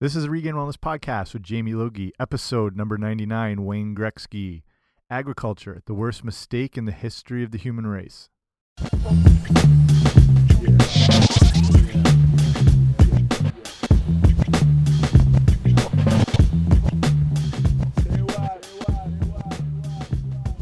[0.00, 4.62] This is a Regained Wellness Podcast with Jamie Logie, episode number 99 Wayne Gretzky.
[5.08, 8.28] Agriculture, the worst mistake in the history of the human race.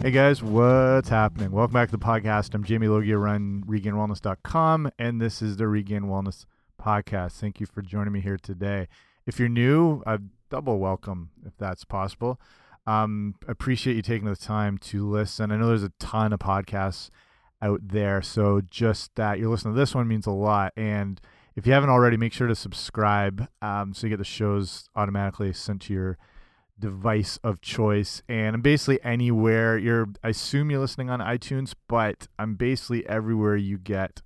[0.03, 1.53] Hey guys, what's happening?
[1.53, 2.55] Welcome back to the podcast.
[2.55, 6.45] I'm Jamie Logie, I run regainedwellness.com, and this is the Regained Wellness
[6.79, 7.41] Podcast.
[7.41, 8.89] Thank you for joining me here today.
[9.27, 10.20] If you're new, a
[10.50, 12.40] double welcome if that's possible.
[12.86, 15.53] Um, appreciate you taking the time to listen.
[15.53, 17.11] I know there's a ton of podcasts
[17.61, 20.72] out there, so just that you're listening to this one means a lot.
[20.77, 21.21] And
[21.54, 25.52] if you haven't already, make sure to subscribe um, so you get the shows automatically
[25.52, 26.18] sent to your
[26.79, 32.27] device of choice and I'm basically anywhere you're I assume you're listening on iTunes but
[32.41, 34.20] I'm basically everywhere you get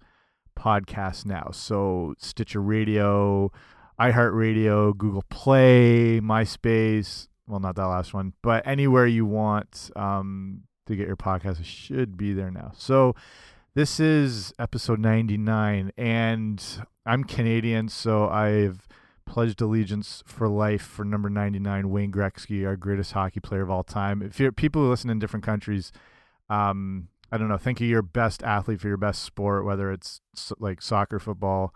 [0.59, 3.53] podcasts now so Stitcher Radio
[4.01, 10.97] iHeartRadio Google Play MySpace well not that last one but anywhere you want um, to
[10.97, 13.15] get your podcast it should be there now so
[13.75, 16.65] this is episode 99 and
[17.05, 18.87] I'm Canadian so I've
[19.27, 23.83] pledged allegiance for life for number 99 Wayne Gretzky, our greatest hockey player of all
[23.83, 24.23] time.
[24.23, 25.93] If you're people who listen in different countries,
[26.49, 30.21] um, I don't know, think of your best athlete for your best sport, whether it's
[30.59, 31.75] like soccer, football,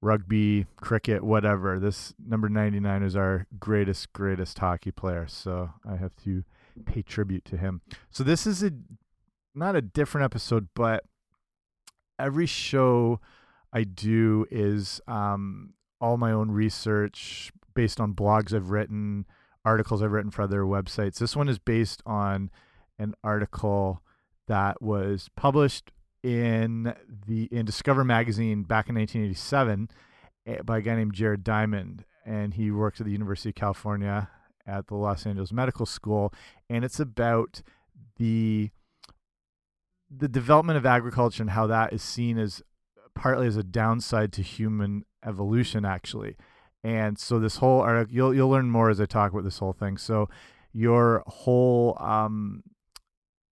[0.00, 1.78] rugby, cricket, whatever.
[1.78, 5.26] This number 99 is our greatest, greatest hockey player.
[5.26, 6.44] So I have to
[6.84, 7.80] pay tribute to him.
[8.10, 8.70] So this is a
[9.54, 11.04] not a different episode, but
[12.18, 13.20] every show
[13.72, 19.26] I do is um, all my own research based on blogs I've written,
[19.64, 21.18] articles I've written for other websites.
[21.18, 22.50] This one is based on
[22.98, 24.02] an article
[24.46, 25.90] that was published
[26.22, 26.94] in
[27.26, 29.90] the in Discover magazine back in 1987
[30.46, 34.30] eh, by a guy named Jared Diamond, and he works at the University of California
[34.66, 36.32] at the Los Angeles Medical School,
[36.68, 37.62] and it's about
[38.16, 38.70] the
[40.10, 42.62] the development of agriculture and how that is seen as
[43.14, 46.36] partly as a downside to human evolution actually.
[46.84, 49.72] And so this whole article you'll you'll learn more as i talk about this whole
[49.72, 49.98] thing.
[49.98, 50.28] So
[50.72, 52.62] your whole um,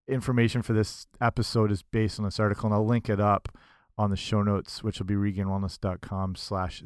[0.07, 3.49] information for this episode is based on this article and i'll link it up
[3.97, 6.83] on the show notes which will be regainedwellness.com slash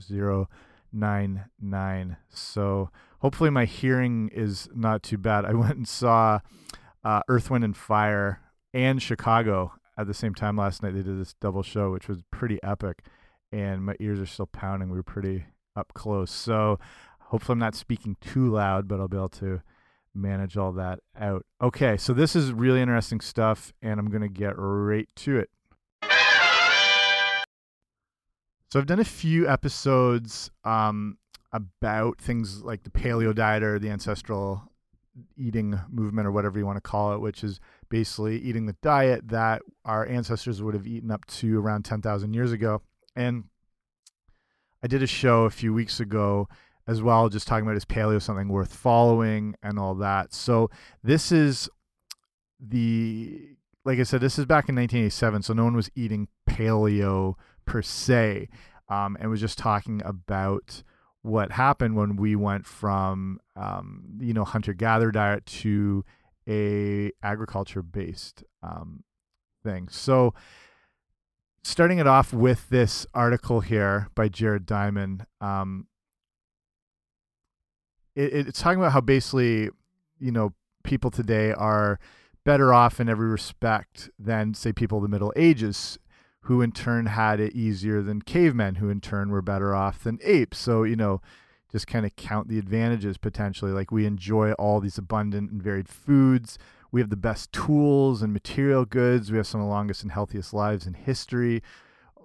[0.91, 6.39] 099 so hopefully my hearing is not too bad i went and saw
[7.03, 8.41] uh, earth wind and fire
[8.73, 12.21] and chicago at the same time last night they did this double show which was
[12.31, 13.03] pretty epic
[13.51, 14.89] and my ears are still pounding.
[14.89, 16.31] We were pretty up close.
[16.31, 16.79] So
[17.19, 19.61] hopefully I'm not speaking too loud, but I'll be able to
[20.19, 21.45] manage all that out.
[21.61, 25.49] Okay, so this is really interesting stuff, and I'm going to get right to it.
[28.71, 31.17] So I've done a few episodes um,
[31.51, 34.71] about things like the paleo diet or the ancestral
[35.35, 37.59] eating movement or whatever you want to call it, which is
[37.89, 42.51] basically eating the diet that our ancestors would have eaten up to around 10,000 years
[42.51, 42.81] ago.
[43.15, 43.45] And
[44.83, 46.47] I did a show a few weeks ago
[46.89, 50.33] as well, just talking about is paleo something worth following and all that.
[50.33, 50.71] So
[51.03, 51.69] this is
[52.59, 53.55] the
[53.85, 57.35] like I said, this is back in 1987, so no one was eating paleo
[57.65, 58.49] per se,
[58.89, 60.83] um, and was just talking about
[61.21, 66.03] what happened when we went from um, you know hunter gatherer diet to
[66.47, 69.03] a agriculture based um,
[69.63, 69.89] thing.
[69.89, 70.33] So
[71.61, 75.27] starting it off with this article here by Jared Diamond.
[75.39, 75.85] Um,
[78.19, 79.69] it, it's talking about how basically,
[80.19, 80.53] you know,
[80.83, 81.99] people today are
[82.45, 85.97] better off in every respect than, say, people of the Middle Ages,
[86.41, 90.19] who in turn had it easier than cavemen, who in turn were better off than
[90.23, 90.57] apes.
[90.57, 91.21] So, you know,
[91.71, 93.71] just kind of count the advantages potentially.
[93.71, 96.57] Like we enjoy all these abundant and varied foods
[96.91, 99.31] we have the best tools and material goods.
[99.31, 101.61] We have some of the longest and healthiest lives in history.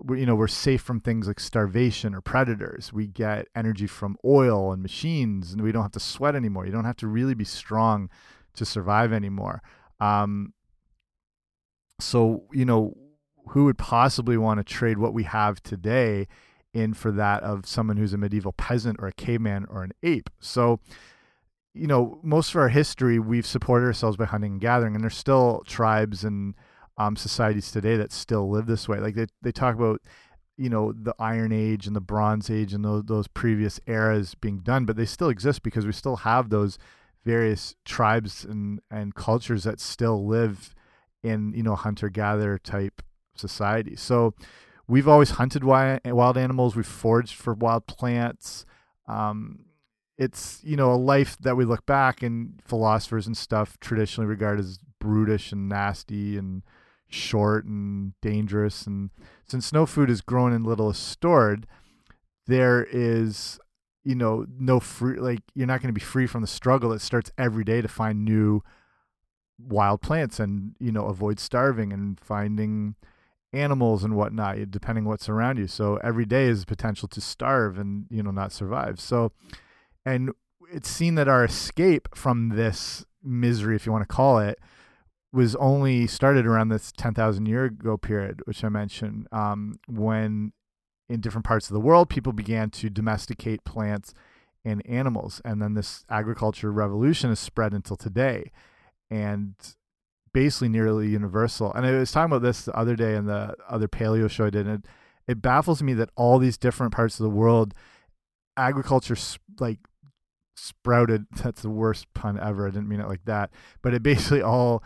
[0.09, 2.93] You know, we're safe from things like starvation or predators.
[2.93, 6.67] We get energy from oil and machines, and we don't have to sweat anymore.
[6.67, 8.11] You don't have to really be strong
[8.55, 9.63] to survive anymore.
[10.01, 10.53] Um,
[12.01, 12.97] so, you know,
[13.49, 16.27] who would possibly want to trade what we have today
[16.73, 20.29] in for that of someone who's a medieval peasant or a caveman or an ape?
[20.41, 20.81] So,
[21.73, 25.17] you know, most of our history, we've supported ourselves by hunting and gathering, and there's
[25.17, 26.55] still tribes and
[26.97, 28.99] um, societies today that still live this way.
[28.99, 30.01] Like they, they talk about,
[30.57, 34.59] you know, the Iron Age and the Bronze Age and those, those previous eras being
[34.59, 36.79] done, but they still exist because we still have those
[37.25, 40.75] various tribes and, and cultures that still live
[41.23, 43.03] in, you know, hunter gatherer type
[43.35, 43.97] society.
[43.97, 44.35] So
[44.87, 48.65] we've always hunted wild, animals, we've foraged for wild plants.
[49.09, 49.65] Um,
[50.17, 54.61] it's you know a life that we look back and philosophers and stuff traditionally regard
[54.61, 56.63] as brutish and nasty and
[57.15, 59.11] short and dangerous and
[59.47, 61.67] since no food is grown and little is stored
[62.47, 63.59] there is
[64.03, 67.01] you know no free like you're not going to be free from the struggle that
[67.01, 68.63] starts every day to find new
[69.59, 72.95] wild plants and you know avoid starving and finding
[73.53, 75.67] animals and whatnot depending what's around you.
[75.67, 79.01] So every day is potential to starve and you know not survive.
[79.01, 79.33] So
[80.05, 80.33] and
[80.73, 84.59] it's seen that our escape from this misery if you want to call it
[85.35, 90.53] was only started around this 10,000 year ago period which I mentioned um, when
[91.09, 94.15] in different parts of the world people began to domesticate plants
[94.65, 98.51] and animals and then this agriculture revolution has spread until today
[99.11, 99.55] and
[100.35, 101.73] basically nearly universal.
[101.73, 104.51] And I was talking about this the other day in the other paleo show I
[104.51, 104.67] did.
[104.67, 104.91] And it,
[105.33, 107.73] it baffles me that all these different parts of the world,
[108.59, 109.17] agriculture
[109.59, 109.79] like
[110.57, 111.27] sprouted.
[111.43, 112.67] That's the worst pun ever.
[112.67, 113.51] I didn't mean it like that.
[113.81, 114.83] But it basically all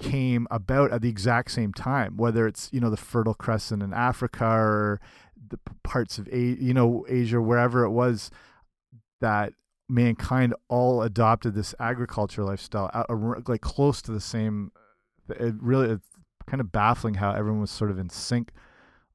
[0.00, 3.92] came about at the exact same time, whether it's, you know, the Fertile Crescent in
[3.92, 5.00] Africa or
[5.48, 8.30] the parts of, you know, Asia, wherever it was
[9.20, 9.52] that
[9.88, 13.04] mankind all adopted this agriculture lifestyle, uh,
[13.46, 14.72] like close to the same.
[15.28, 16.06] It really it's
[16.46, 18.50] kind of baffling how everyone was sort of in sync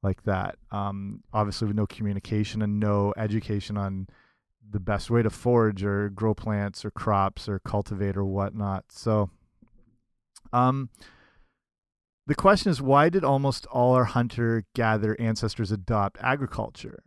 [0.02, 0.56] like that.
[0.70, 4.08] Um, obviously, with no communication and no education on
[4.68, 8.84] the best way to forage or grow plants or crops or cultivate or whatnot.
[8.90, 9.30] So,
[10.56, 10.90] um,
[12.26, 17.02] the question is, why did almost all our hunter gatherer ancestors adopt agriculture?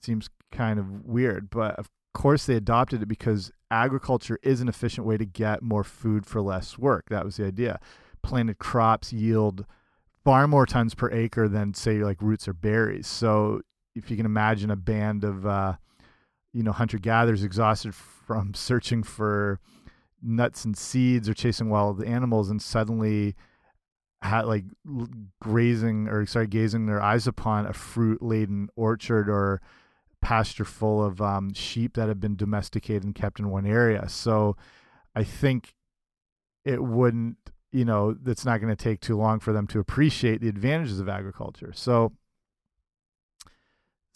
[0.00, 4.68] It seems kind of weird, but of course, they adopted it because agriculture is an
[4.68, 7.06] efficient way to get more food for less work.
[7.08, 7.80] That was the idea.
[8.22, 9.64] Planted crops yield
[10.24, 13.06] far more tons per acre than, say, like roots or berries.
[13.06, 13.62] So
[13.94, 15.76] if you can imagine a band of, uh,
[16.52, 17.94] you know, hunter gatherers exhausted
[18.26, 19.60] from searching for
[20.22, 23.34] nuts and seeds or chasing wild animals, and suddenly
[24.22, 24.64] had like
[25.40, 29.60] grazing or sorry, gazing their eyes upon a fruit laden orchard or
[30.20, 34.08] pasture full of um, sheep that have been domesticated and kept in one area.
[34.08, 34.56] So
[35.14, 35.74] I think
[36.64, 37.36] it wouldn't,
[37.70, 40.98] you know, it's not going to take too long for them to appreciate the advantages
[40.98, 41.72] of agriculture.
[41.72, 42.12] So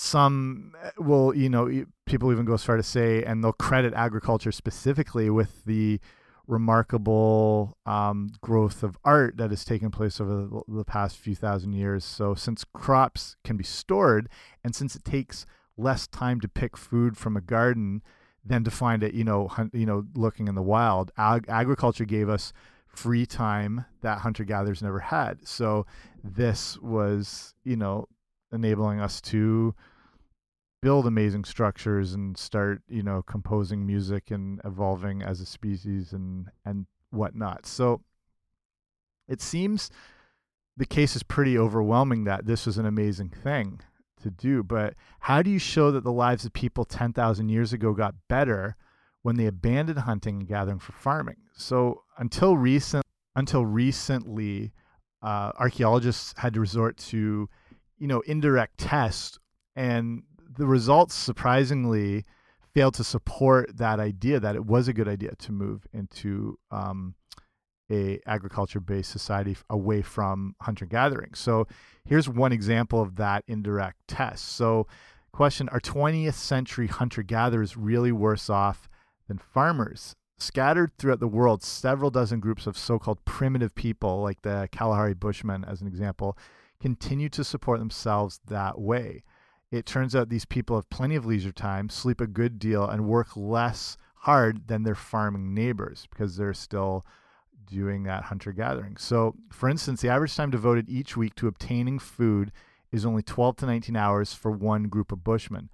[0.02, 3.94] some eh, will, you know, people even go as far to say, and they'll credit
[3.94, 6.00] agriculture specifically with the
[6.46, 11.72] remarkable um, growth of art that has taken place over the, the past few thousand
[11.72, 12.04] years.
[12.04, 14.28] So, since crops can be stored,
[14.64, 15.46] and since it takes
[15.76, 18.02] less time to pick food from a garden
[18.44, 21.12] than to find it, you know, you know, looking in the wild.
[21.16, 22.52] Ag agriculture gave us
[22.86, 25.46] free time that hunter gatherers never had.
[25.46, 25.86] So
[26.22, 28.08] this was, you know,
[28.52, 29.74] enabling us to
[30.82, 36.48] build amazing structures and start, you know, composing music and evolving as a species and
[36.64, 37.64] and whatnot.
[37.64, 38.02] So
[39.28, 39.90] it seems
[40.76, 43.80] the case is pretty overwhelming that this was an amazing thing
[44.22, 44.62] to do.
[44.62, 48.76] But how do you show that the lives of people 10,000 years ago got better
[49.22, 51.36] when they abandoned hunting and gathering for farming?
[51.54, 53.04] So until recent,
[53.36, 54.72] until recently,
[55.22, 57.48] uh, archaeologists had to resort to,
[57.98, 59.38] you know, indirect tests,
[59.76, 60.22] and
[60.56, 62.24] the results surprisingly
[62.74, 67.14] failed to support that idea that it was a good idea to move into um,
[67.90, 71.34] a agriculture based society away from hunter gathering.
[71.34, 71.66] So
[72.04, 74.44] here's one example of that indirect test.
[74.52, 74.86] So
[75.32, 78.88] question are 20th century hunter gatherers really worse off
[79.28, 80.14] than farmers?
[80.38, 85.14] Scattered throughout the world, several dozen groups of so called primitive people, like the Kalahari
[85.14, 86.36] Bushmen, as an example,
[86.80, 89.22] continue to support themselves that way.
[89.72, 93.06] It turns out these people have plenty of leisure time, sleep a good deal, and
[93.08, 97.06] work less hard than their farming neighbors because they're still
[97.66, 98.98] doing that hunter gathering.
[98.98, 102.52] So, for instance, the average time devoted each week to obtaining food
[102.92, 105.70] is only 12 to 19 hours for one group of bushmen,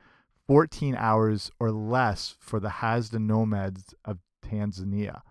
[0.46, 5.22] 14 hours or less for the Hadza nomads of Tanzania.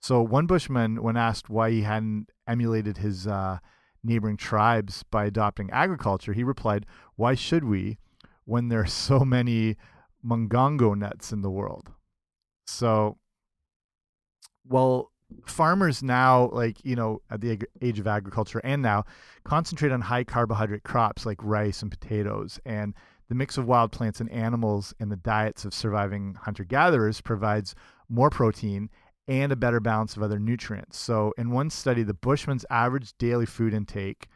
[0.00, 3.58] So, one bushman, when asked why he hadn't emulated his uh,
[4.04, 7.98] neighboring tribes by adopting agriculture, he replied, Why should we
[8.44, 9.76] when there are so many
[10.24, 11.90] mongongo nuts in the world?
[12.66, 13.18] So,
[14.64, 15.12] well,
[15.46, 19.04] farmers now like you know at the age of agriculture and now
[19.44, 22.94] concentrate on high carbohydrate crops like rice and potatoes and
[23.28, 27.74] the mix of wild plants and animals in the diets of surviving hunter gatherers provides
[28.08, 28.90] more protein
[29.28, 33.46] and a better balance of other nutrients so in one study the bushman's average daily
[33.46, 34.28] food intake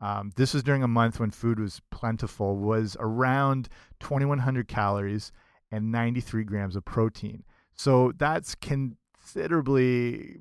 [0.00, 5.32] um, this was during a month when food was plentiful was around 2100 calories
[5.70, 7.42] and 93 grams of protein.
[7.74, 10.40] So that's considerably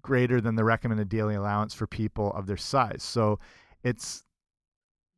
[0.00, 3.02] greater than the recommended daily allowance for people of their size.
[3.02, 3.38] So
[3.84, 4.24] it's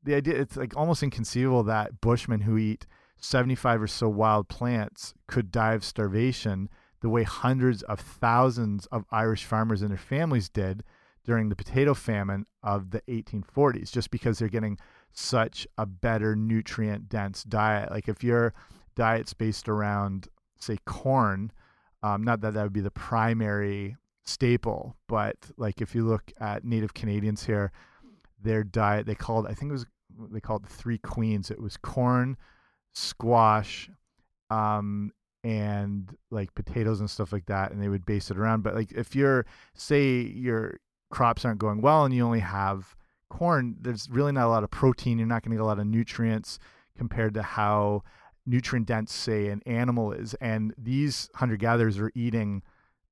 [0.02, 2.84] the idea it's like almost inconceivable that bushmen who eat
[3.20, 6.68] 75 or so wild plants could die of starvation
[7.00, 10.82] the way hundreds of thousands of Irish farmers and their families did
[11.24, 14.78] during the potato famine of the 1840s just because they're getting
[15.12, 17.90] such a better nutrient dense diet.
[17.90, 18.54] Like if your
[18.94, 20.28] diet's based around
[20.58, 21.52] say corn
[22.02, 26.64] um, not that that would be the primary staple but like if you look at
[26.64, 27.70] native canadians here
[28.42, 29.86] their diet they called i think it was
[30.30, 31.50] they called the three queens.
[31.50, 32.36] It was corn
[32.92, 33.90] squash
[34.50, 35.12] um,
[35.44, 38.90] and like potatoes and stuff like that and they would base it around but like
[38.92, 40.78] if you're say your
[41.10, 42.96] crops aren't going well and you only have
[43.30, 45.78] corn there's really not a lot of protein you're not going to get a lot
[45.78, 46.58] of nutrients
[46.96, 48.02] compared to how
[48.46, 52.62] nutrient dense say an animal is and these hunter gatherers are eating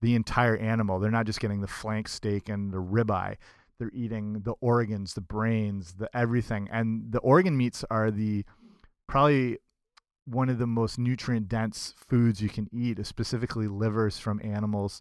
[0.03, 0.99] the entire animal.
[0.99, 3.37] They're not just getting the flank steak and the ribeye.
[3.79, 8.45] They're eating the organs the brains the everything and the organ meats are the
[9.07, 9.59] probably
[10.27, 15.01] one of the most nutrient dense foods you can eat, is specifically livers from animals.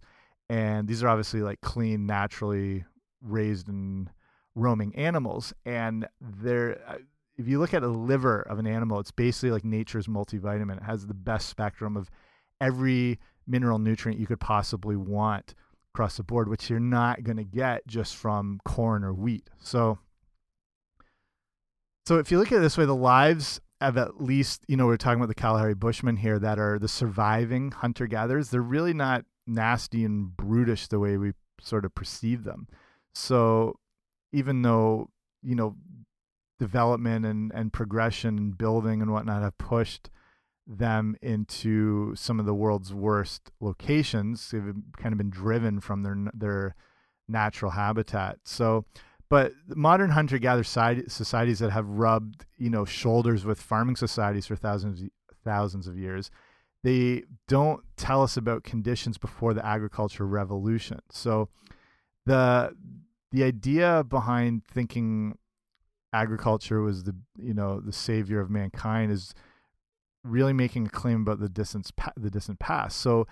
[0.50, 2.86] And these are obviously like clean, naturally
[3.22, 4.10] raised and
[4.53, 5.53] roaming animals.
[5.65, 6.98] And they're, uh,
[7.38, 10.77] if you look at a liver of an animal, it's basically like nature's multivitamin.
[10.77, 12.10] It has the best spectrum of
[12.62, 15.55] every mineral nutrient you could possibly want
[15.94, 19.50] across the board, which you're not going to get just from corn or wheat.
[19.60, 19.98] So,
[22.05, 24.86] so if you look at it this way, the lives of at least, you know,
[24.86, 28.50] we're talking about the Kalahari Bushmen here that are the surviving hunter gatherers.
[28.50, 32.67] They're really not nasty and brutish the way we sort of perceive them.
[33.13, 33.79] So
[34.32, 35.10] even though,
[35.44, 35.75] you know,
[36.60, 40.10] development and, and progression and building and whatnot have pushed
[40.67, 46.17] them into some of the world's worst locations, they've kind of been driven from their
[46.34, 46.75] their
[47.27, 48.38] natural habitat.
[48.46, 48.86] So
[49.29, 54.55] but modern hunter gatherer societies that have rubbed you know shoulders with farming societies for
[54.55, 55.03] thousands
[55.44, 56.32] thousands of years
[56.86, 61.00] they don't tell us about conditions before the agricultural revolution.
[61.10, 61.50] So
[62.27, 62.75] the
[63.32, 65.39] the idea behind thinking
[66.13, 69.34] agriculture was the you know the savior of mankind is
[70.24, 72.98] really making a claim about the distant the distant past.
[73.01, 73.25] So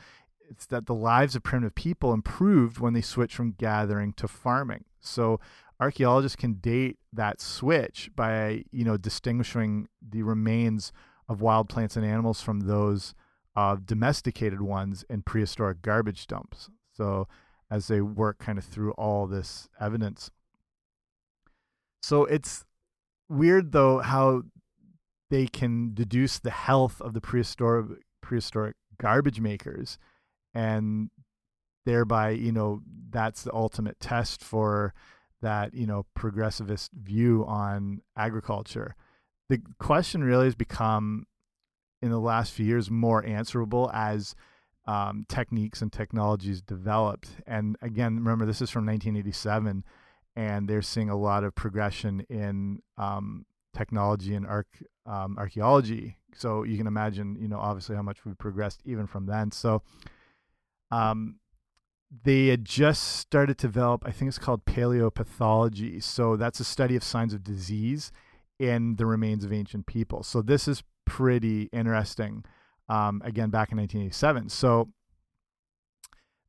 [0.50, 4.86] it's that the lives of primitive people improved when they switched from gathering to farming.
[5.00, 5.40] So
[5.80, 10.92] archaeologists can date that switch by you know distinguishing the remains
[11.30, 13.14] of wild plants and animals from those
[13.56, 16.70] of domesticated ones in prehistoric garbage dumps.
[16.92, 17.28] So
[17.70, 20.30] as they work kind of through all this evidence.
[22.02, 22.66] So it's
[23.30, 24.44] weird though how
[25.30, 29.98] they can deduce the health of the prehistoric prehistoric garbage makers
[30.54, 31.10] and
[31.86, 34.94] thereby you know that's the ultimate test for
[35.44, 38.96] that you know progressivist view on agriculture.
[39.50, 41.28] The question really has become
[42.02, 44.36] in the last few years more answerable as
[44.86, 47.30] um, techniques and technologies developed.
[47.46, 49.84] And again, remember this is from 1987,
[50.36, 53.46] and they're seeing a lot of progression in um,
[53.76, 54.48] technology and
[55.06, 56.18] um, archaeology.
[56.36, 59.52] So you can imagine, you know, obviously how much we've progressed even from then.
[59.52, 59.82] So
[60.92, 61.36] um,
[62.22, 66.04] they had just started to develop, I think it's called paleopathology.
[66.04, 68.12] So that's a study of signs of disease
[68.60, 70.22] in the remains of ancient people.
[70.22, 72.46] So this is pretty interesting.
[72.88, 74.50] Um, again, back in 1987.
[74.50, 74.90] So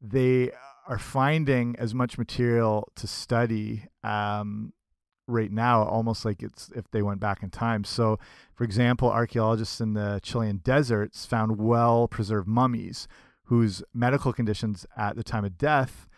[0.00, 0.50] they
[0.86, 4.74] are finding as much material to study um,
[5.26, 7.84] right now, almost like it's if they went back in time.
[7.84, 8.18] So,
[8.54, 13.08] for example, archaeologists in the Chilean deserts found well preserved mummies
[13.44, 16.08] whose medical conditions at the time of death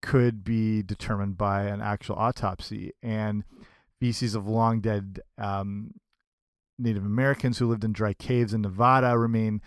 [0.00, 2.92] could be determined by an actual autopsy.
[3.02, 3.44] And
[4.00, 5.94] feces of long dead um,
[6.78, 9.60] Native Americans who lived in dry caves in Nevada remain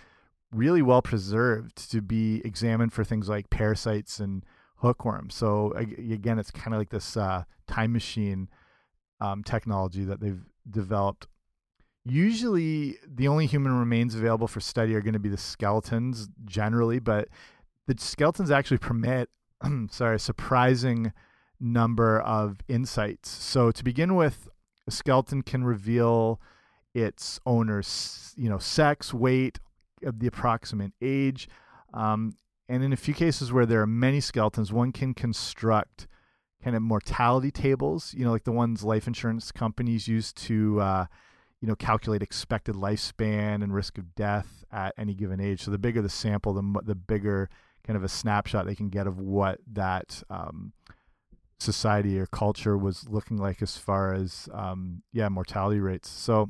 [0.53, 4.43] really well preserved to be examined for things like parasites and
[4.77, 5.35] hookworms.
[5.35, 8.49] So again, it's kind of like this uh, time machine
[9.19, 11.27] um, technology that they've developed
[12.03, 16.99] usually the only human remains available for study are going to be the skeletons generally,
[16.99, 17.27] but
[17.87, 19.29] the skeletons actually permit,
[19.89, 21.13] sorry, a surprising
[21.59, 23.29] number of insights.
[23.29, 24.49] So to begin with,
[24.87, 26.41] a skeleton can reveal
[26.93, 29.59] its owner's, you know, sex, weight,
[30.01, 31.47] the approximate age,
[31.93, 32.35] um,
[32.67, 36.07] and in a few cases where there are many skeletons, one can construct
[36.63, 41.05] kind of mortality tables, you know, like the ones life insurance companies use to uh,
[41.61, 45.61] you know, calculate expected lifespan and risk of death at any given age.
[45.61, 47.49] So the bigger the sample, the the bigger
[47.85, 50.73] kind of a snapshot they can get of what that um,
[51.59, 56.09] society or culture was looking like as far as um, yeah mortality rates.
[56.09, 56.49] So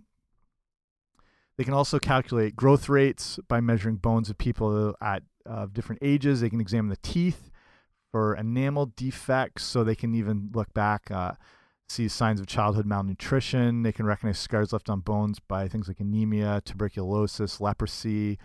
[1.58, 6.42] they can also calculate growth rates by measuring bones of people at uh, different ages.
[6.42, 7.50] They can examine the teeth
[8.12, 11.12] for enamel defects, so they can even look back.
[11.12, 11.34] Uh,
[11.92, 13.84] see signs of childhood malnutrition.
[13.84, 18.40] They can recognize scars left on bones by things like anemia, tuberculosis, leprosy,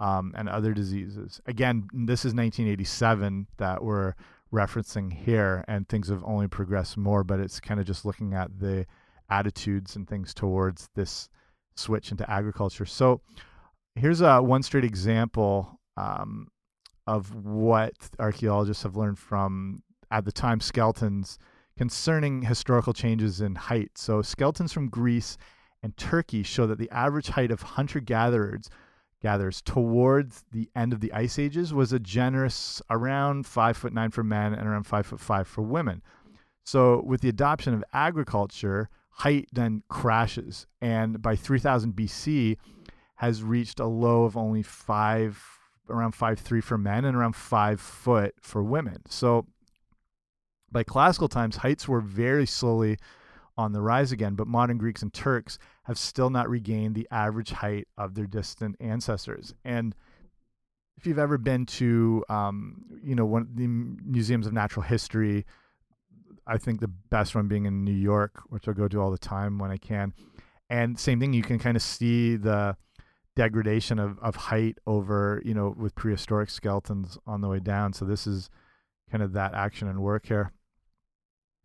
[0.00, 1.40] um, and other diseases.
[1.46, 4.14] Again, this is 1987 that we're
[4.52, 8.58] referencing here, and things have only progressed more, but it's kind of just looking at
[8.58, 8.86] the
[9.28, 11.28] attitudes and things towards this
[11.76, 12.86] switch into agriculture.
[12.86, 13.20] So
[13.94, 16.48] here's a one straight example um,
[17.06, 21.38] of what archaeologists have learned from, at the time, skeletons
[21.76, 23.92] concerning historical changes in height.
[23.96, 25.36] So skeletons from Greece
[25.82, 28.70] and Turkey show that the average height of hunter-gatherers
[29.22, 34.10] gatherers towards the end of the ice ages was a generous around five foot nine
[34.10, 36.02] for men and around five foot five for women.
[36.64, 42.56] So with the adoption of agriculture, height then crashes, and by 3000 BC
[43.16, 45.42] has reached a low of only five
[45.88, 49.02] around five three for men and around five foot for women.
[49.08, 49.46] So
[50.70, 52.98] by classical times, heights were very slowly
[53.56, 57.50] on the rise again, but modern Greeks and Turks have still not regained the average
[57.50, 59.54] height of their distant ancestors.
[59.64, 59.94] And
[60.98, 65.46] if you've ever been to, um, you know, one of the museums of natural history,
[66.46, 69.18] I think the best one being in New York, which I go to all the
[69.18, 70.12] time when I can.
[70.68, 72.76] And same thing, you can kind of see the
[73.36, 77.92] degradation of, of height over, you know, with prehistoric skeletons on the way down.
[77.92, 78.48] So this is
[79.10, 80.52] kind of that action and work here.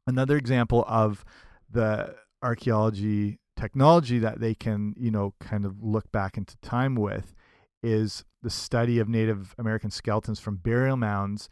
[0.07, 1.23] Another example of
[1.69, 7.35] the archaeology technology that they can, you know, kind of look back into time with
[7.83, 11.49] is the study of Native American skeletons from burial mounds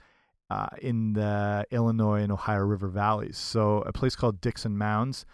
[0.49, 3.37] uh, in the Illinois and Ohio River valleys.
[3.37, 5.25] So a place called Dickson Mounds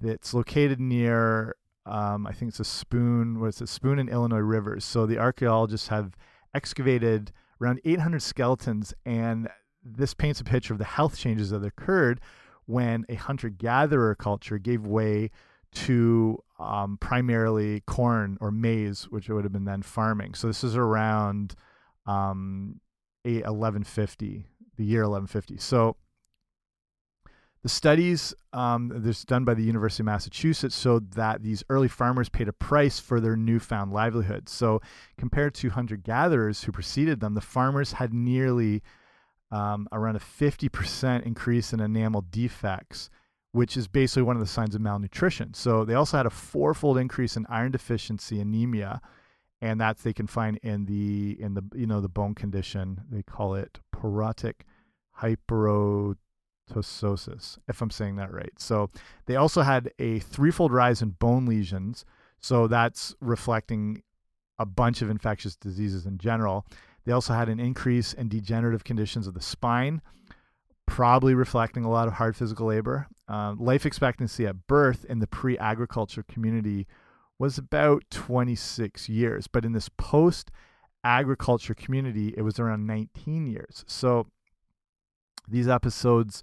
[0.00, 4.84] that's located near, um, I think it's a Spoon, what's it, Spoon and Illinois rivers.
[4.84, 6.16] So the archaeologists have
[6.54, 9.48] excavated around 800 skeletons, and
[9.84, 12.20] this paints a picture of the health changes that occurred
[12.66, 15.30] when a hunter-gatherer culture gave way
[15.72, 20.34] to um, primarily corn or maize, which would have been then farming.
[20.34, 21.54] So this is around
[22.06, 22.80] um,
[23.24, 25.56] 1150, the year 1150.
[25.56, 25.96] So
[27.62, 32.28] the studies um, this done by the University of Massachusetts showed that these early farmers
[32.28, 34.48] paid a price for their newfound livelihood.
[34.48, 34.82] So
[35.16, 38.82] compared to hunter-gatherers who preceded them, the farmers had nearly
[39.52, 43.10] um, around a 50% increase in enamel defects,
[43.52, 45.54] which is basically one of the signs of malnutrition.
[45.54, 49.00] So they also had a fourfold increase in iron deficiency anemia,
[49.60, 53.02] and that's they can find in the in the you know the bone condition.
[53.10, 54.62] They call it porotic
[55.20, 56.16] hyperostosis,
[57.68, 58.52] if I'm saying that right.
[58.58, 58.90] So
[59.26, 62.06] they also had a threefold rise in bone lesions.
[62.40, 64.02] So that's reflecting
[64.58, 66.66] a bunch of infectious diseases in general.
[67.04, 70.02] They also had an increase in degenerative conditions of the spine,
[70.86, 73.08] probably reflecting a lot of hard physical labor.
[73.28, 76.86] Uh, life expectancy at birth in the pre agriculture community
[77.38, 80.50] was about 26 years, but in this post
[81.02, 83.84] agriculture community, it was around 19 years.
[83.88, 84.26] So
[85.48, 86.42] these episodes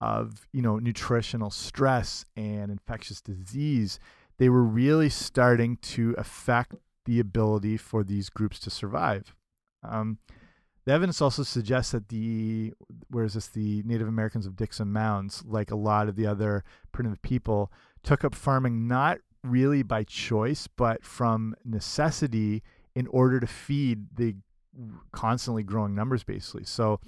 [0.00, 3.98] of you know nutritional stress and infectious disease
[4.38, 9.34] they were really starting to affect the ability for these groups to survive
[9.82, 10.18] um,
[10.86, 12.72] the evidence also suggests that the
[13.10, 17.20] whereas this the Native Americans of Dickson Mounds, like a lot of the other primitive
[17.22, 17.70] people,
[18.02, 22.62] took up farming not really by choice, but from necessity
[22.94, 24.36] in order to feed the
[25.12, 26.64] constantly growing numbers, basically.
[26.64, 27.00] So,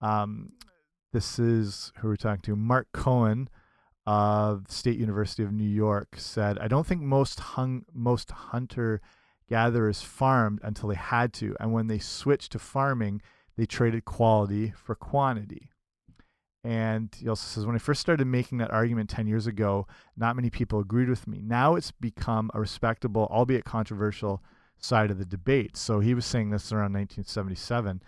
[0.00, 0.52] um,
[1.12, 2.56] this is who we're talking to.
[2.56, 3.48] Mark Cohen
[4.06, 9.00] of State University of New York said, "I don't think most hung most hunter."
[9.48, 13.22] Gatherers farmed until they had to, and when they switched to farming,
[13.56, 15.70] they traded quality for quantity.
[16.64, 20.34] And he also says, when I first started making that argument 10 years ago, not
[20.34, 21.42] many people agreed with me.
[21.42, 24.42] Now it's become a respectable, albeit controversial,
[24.78, 25.76] side of the debate.
[25.76, 28.02] So he was saying this around 1977.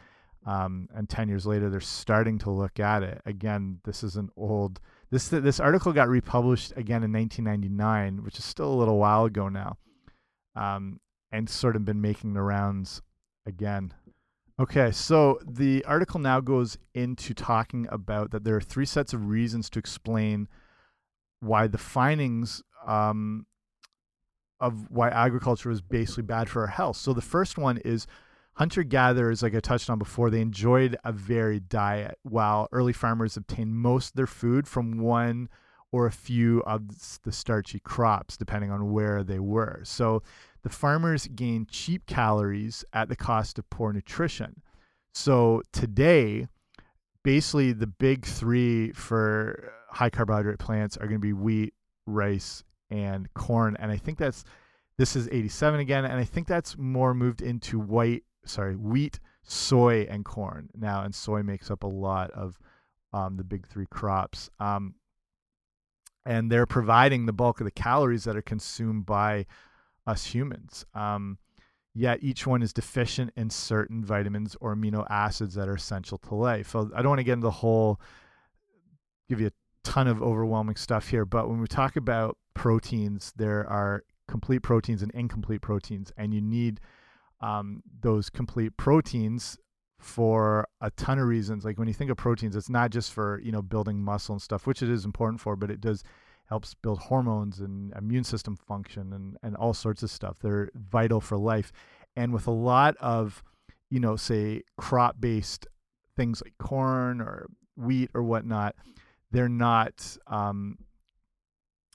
[0.46, 3.20] Um, and 10 years later, they're starting to look at it.
[3.26, 4.80] Again, this is an old.
[5.10, 9.48] This this article got republished again in 1999, which is still a little while ago
[9.48, 9.76] now.
[10.54, 11.00] Um,
[11.36, 13.02] and sort of been making the rounds
[13.44, 13.92] again.
[14.58, 19.28] Okay, so the article now goes into talking about that there are three sets of
[19.28, 20.48] reasons to explain
[21.40, 23.44] why the findings um,
[24.60, 26.96] of why agriculture was basically bad for our health.
[26.96, 28.06] So the first one is
[28.54, 33.36] hunter gatherers, like I touched on before, they enjoyed a varied diet, while early farmers
[33.36, 35.50] obtained most of their food from one
[35.92, 39.82] or a few of the starchy crops, depending on where they were.
[39.84, 40.22] So
[40.66, 44.62] the farmers gain cheap calories at the cost of poor nutrition.
[45.14, 46.48] So today,
[47.22, 51.72] basically, the big three for high carbohydrate plants are going to be wheat,
[52.04, 53.76] rice, and corn.
[53.78, 54.42] And I think that's
[54.98, 60.04] this is 87 again, and I think that's more moved into white, sorry, wheat, soy,
[60.10, 61.04] and corn now.
[61.04, 62.58] And soy makes up a lot of
[63.12, 64.50] um, the big three crops.
[64.58, 64.96] Um,
[66.24, 69.46] and they're providing the bulk of the calories that are consumed by
[70.06, 70.84] us humans.
[70.94, 71.38] Um,
[71.94, 76.34] yet each one is deficient in certain vitamins or amino acids that are essential to
[76.34, 76.70] life.
[76.70, 78.00] So I don't want to get into the whole,
[79.28, 83.68] give you a ton of overwhelming stuff here, but when we talk about proteins, there
[83.68, 86.80] are complete proteins and incomplete proteins, and you need
[87.40, 89.58] um, those complete proteins
[89.98, 91.64] for a ton of reasons.
[91.64, 94.42] Like when you think of proteins, it's not just for you know building muscle and
[94.42, 96.02] stuff, which it is important for, but it does
[96.48, 100.38] helps build hormones and immune system function and and all sorts of stuff.
[100.40, 101.72] They're vital for life,
[102.16, 103.42] and with a lot of
[103.90, 105.66] you know say crop based
[106.16, 108.74] things like corn or wheat or whatnot,
[109.30, 110.78] they're not um,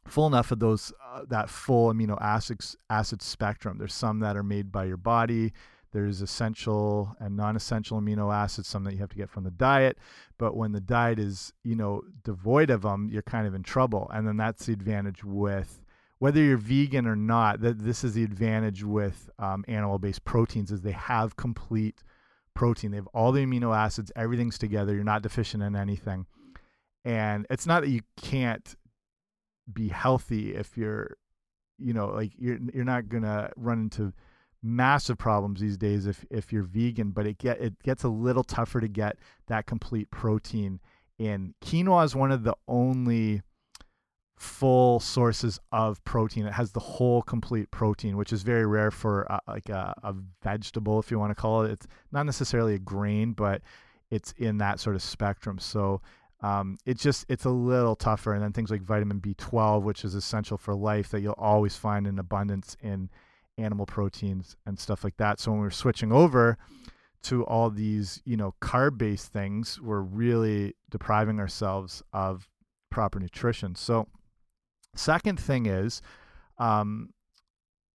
[0.07, 3.77] full enough of those uh, that full amino acids acid spectrum.
[3.77, 5.53] There's some that are made by your body.
[5.91, 9.97] There's essential and non-essential amino acids, some that you have to get from the diet.
[10.37, 14.09] But when the diet is, you know, devoid of them, you're kind of in trouble.
[14.13, 15.81] And then that's the advantage with
[16.19, 17.61] whether you're vegan or not.
[17.61, 22.03] That this is the advantage with um, animal-based proteins is they have complete
[22.53, 22.91] protein.
[22.91, 24.11] They have all the amino acids.
[24.15, 24.93] Everything's together.
[24.93, 26.25] You're not deficient in anything.
[27.03, 28.75] And it's not that you can't
[29.71, 31.17] be healthy if you're
[31.77, 34.13] you know like you're you're not gonna run into
[34.63, 38.43] massive problems these days if if you're vegan but it get it gets a little
[38.43, 40.79] tougher to get that complete protein
[41.17, 41.53] in.
[41.63, 43.41] Quinoa is one of the only
[44.37, 46.45] full sources of protein.
[46.47, 50.15] It has the whole complete protein which is very rare for a, like a, a
[50.43, 51.71] vegetable if you want to call it.
[51.71, 53.61] It's not necessarily a grain but
[54.09, 55.57] it's in that sort of spectrum.
[55.57, 56.01] So
[56.41, 58.33] um, it's just it's a little tougher.
[58.33, 62.07] And then things like vitamin B12, which is essential for life, that you'll always find
[62.07, 63.09] in abundance in
[63.61, 65.39] animal proteins and stuff like that.
[65.39, 66.57] So when we're switching over
[67.23, 72.49] to all these, you know, carb-based things, we're really depriving ourselves of
[72.89, 73.75] proper nutrition.
[73.75, 74.07] So,
[74.95, 76.01] second thing is.
[76.57, 77.13] Um,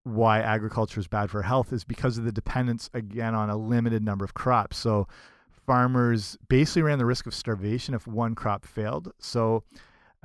[0.06, 4.04] why agriculture is bad for health is because of the dependence again on a limited
[4.04, 4.76] number of crops.
[4.76, 5.08] So
[5.66, 9.12] farmers basically ran the risk of starvation if one crop failed.
[9.18, 9.64] So,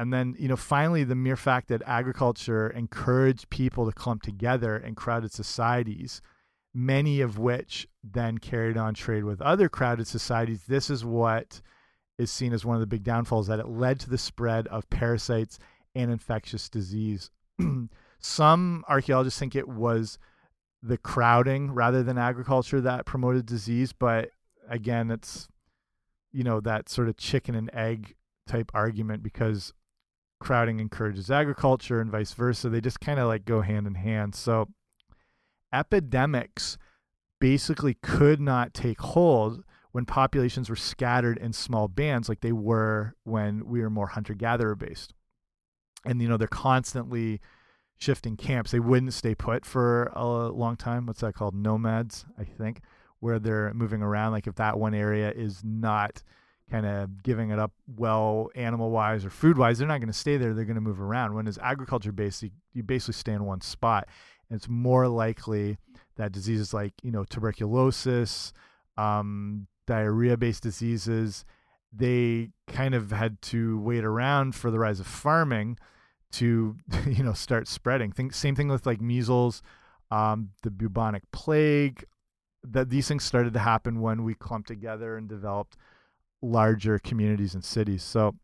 [0.01, 4.75] and then, you know, finally, the mere fact that agriculture encouraged people to clump together
[4.75, 6.23] in crowded societies,
[6.73, 11.61] many of which then carried on trade with other crowded societies, this is what
[12.17, 14.89] is seen as one of the big downfalls that it led to the spread of
[14.89, 15.59] parasites
[15.93, 17.29] and infectious disease.
[18.19, 20.17] Some archaeologists think it was
[20.81, 24.31] the crowding rather than agriculture that promoted disease, but
[24.67, 25.47] again, it's
[26.31, 28.15] you know that sort of chicken and egg
[28.47, 29.73] type argument because
[30.41, 32.69] crowding encourages agriculture and vice versa.
[32.69, 34.35] They just kind of like go hand in hand.
[34.35, 34.67] So
[35.73, 36.77] epidemics
[37.39, 43.15] basically could not take hold when populations were scattered in small bands like they were
[43.23, 45.13] when we were more hunter gatherer based.
[46.05, 47.39] And you know, they're constantly
[47.97, 48.71] shifting camps.
[48.71, 51.05] They wouldn't stay put for a long time.
[51.05, 51.53] What's that called?
[51.53, 52.81] Nomads, I think
[53.19, 54.31] where they're moving around.
[54.31, 56.23] Like if that one area is not
[56.71, 60.13] kind of giving it up well animal wise or food wise, they're not going to
[60.13, 60.53] stay there.
[60.53, 61.35] They're going to move around.
[61.35, 64.07] When it's agriculture based, you, basically stay in one spot.
[64.49, 65.77] And it's more likely
[66.15, 68.53] that diseases like, you know, tuberculosis,
[68.97, 71.43] um, diarrhea based diseases,
[71.91, 75.77] they kind of had to wait around for the rise of farming
[76.31, 78.13] to, you know, start spreading.
[78.13, 79.61] Think, same thing with like measles,
[80.09, 82.05] um, the bubonic plague,
[82.63, 85.75] that these things started to happen when we clumped together and developed
[86.41, 88.03] larger communities and cities.
[88.03, 88.35] So,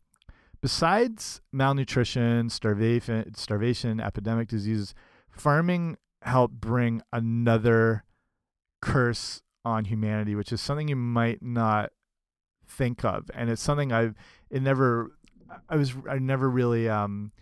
[0.60, 4.94] besides malnutrition, starvation, starvation, epidemic diseases,
[5.30, 8.04] farming helped bring another
[8.80, 11.90] curse on humanity, which is something you might not
[12.66, 14.14] think of, and it's something I've
[14.50, 15.12] it never
[15.68, 17.32] I was I never really um,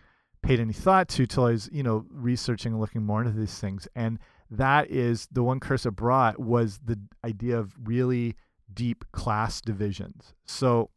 [0.42, 3.59] paid any thought to till I was you know researching and looking more into these
[3.59, 4.19] things and
[4.51, 8.37] that is the one curse it brought was the idea of really
[8.73, 10.35] deep class divisions.
[10.45, 10.91] So,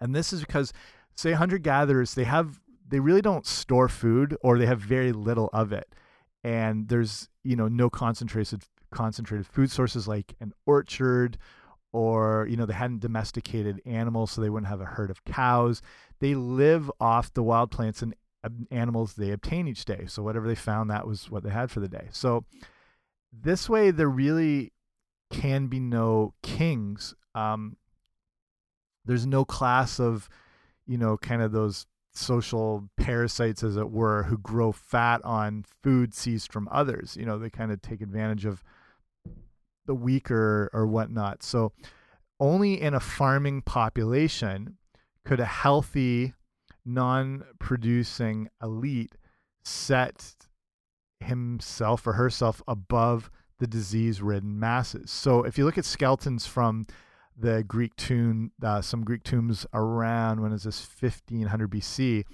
[0.00, 0.72] and this is because,
[1.14, 5.50] say, hunter gatherers, they have they really don't store food or they have very little
[5.52, 5.88] of it.
[6.44, 11.36] and there's you know no concentrated concentrated food sources like an orchard
[11.92, 15.82] or you know they hadn't domesticated animals so they wouldn't have a herd of cows
[16.20, 20.46] they live off the wild plants and uh, animals they obtain each day so whatever
[20.46, 22.44] they found that was what they had for the day so
[23.32, 24.72] this way they're really
[25.30, 27.14] can be no kings.
[27.34, 27.76] Um,
[29.04, 30.28] there's no class of
[30.86, 36.14] you know kind of those social parasites as it were who grow fat on food
[36.14, 37.16] seized from others.
[37.18, 38.62] You know they kind of take advantage of
[39.86, 41.42] the weaker or whatnot.
[41.42, 41.72] So
[42.40, 44.76] only in a farming population
[45.24, 46.34] could a healthy
[46.84, 49.16] non-producing elite
[49.64, 50.34] set
[51.20, 56.86] himself or herself above the disease-ridden masses so if you look at skeletons from
[57.38, 62.24] the Greek tomb, uh, some Greek tombs around when is this 1500 BC,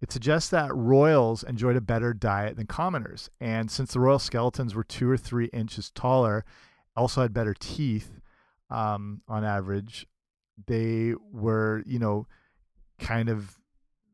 [0.00, 3.30] it suggests that royals enjoyed a better diet than commoners.
[3.40, 6.44] And since the royal skeletons were two or three inches taller,
[6.96, 8.20] also had better teeth
[8.70, 10.06] um, on average,
[10.66, 12.26] they were, you know,
[12.98, 13.56] kind of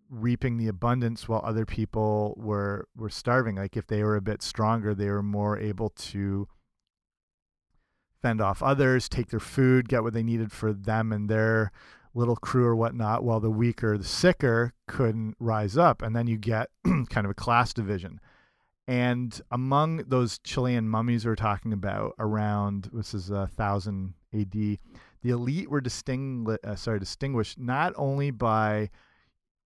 [0.08, 3.56] reaping the abundance while other people were were starving.
[3.56, 6.46] Like if they were a bit stronger, they were more able to
[8.22, 11.72] fend off others, take their food, get what they needed for them and their
[12.14, 16.02] little crew or whatnot, while the weaker, the sicker couldn't rise up.
[16.02, 18.20] And then you get kind of a class division.
[18.88, 24.78] And among those Chilean mummies we're talking about, around this is a thousand AD, the
[25.24, 28.90] elite were distingu uh, sorry, distinguished not only by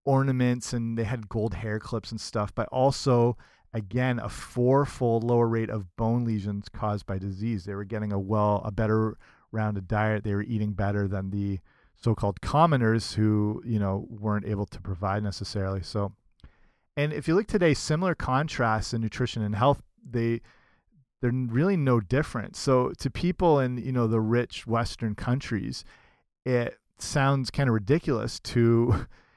[0.04, 3.36] ornaments and they had gold hair clips and stuff, but also
[3.72, 7.64] again a fourfold lower rate of bone lesions caused by disease.
[7.64, 9.16] They were getting a well a better
[9.52, 10.24] rounded diet.
[10.24, 11.60] They were eating better than the
[11.96, 15.82] so-called commoners who you know weren't able to provide necessarily.
[15.82, 16.12] So,
[16.96, 20.40] and if you look today, similar contrasts in nutrition and health, they
[21.20, 22.56] they're really no different.
[22.56, 25.84] So to people in you know the rich Western countries,
[26.44, 29.06] it sounds kind of ridiculous to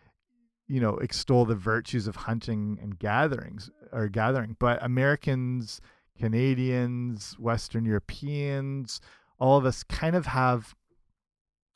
[0.74, 4.56] you know extol the virtues of hunting and gatherings or gathering.
[4.60, 5.82] But americans
[6.20, 9.02] canadians western europeans
[9.40, 10.76] all of us kind of have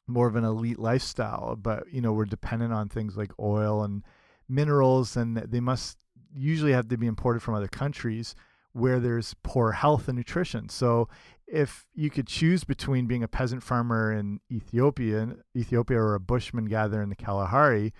[0.08, 4.04] more of an elite lifestyle but you know we're dependent on things like oil and
[4.48, 5.98] minerals and they must
[6.36, 8.36] usually have to be imported from other countries
[8.74, 10.70] where there's poor health and nutrition.
[10.70, 11.10] So
[11.48, 16.66] if you could choose between being a peasant farmer in Ethiopia, Ethiopia or a bushman
[16.66, 17.94] gatherer in the Kalahari,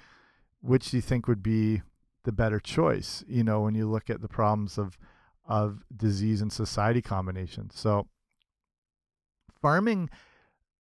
[0.68, 1.82] which do you think would be
[2.24, 3.24] the better choice?
[3.28, 4.98] You know, when you look at the problems of
[5.48, 7.70] of disease and society combination.
[7.70, 8.08] So,
[9.62, 10.10] farming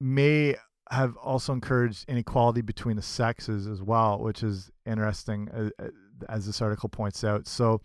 [0.01, 0.57] may
[0.91, 5.89] have also encouraged inequality between the sexes as well, which is interesting, uh, uh,
[6.29, 7.47] as this article points out.
[7.47, 7.81] So,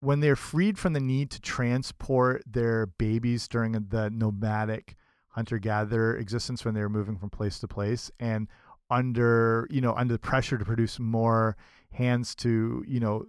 [0.00, 4.96] when they're freed from the need to transport their babies during the nomadic
[5.28, 8.48] hunter gatherer existence when they were moving from place to place, and
[8.90, 11.56] under you know under the pressure to produce more
[11.90, 13.26] hands to you know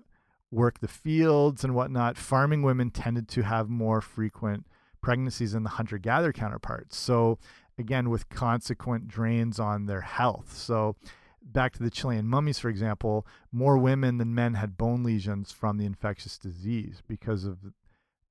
[0.51, 4.65] work the fields and whatnot farming women tended to have more frequent
[5.01, 6.97] pregnancies than the hunter gatherer counterparts.
[6.97, 7.37] So
[7.77, 10.57] again with consequent drains on their health.
[10.57, 10.95] So
[11.41, 15.77] back to the chilean mummies for example more women than men had bone lesions from
[15.77, 17.59] the infectious disease because of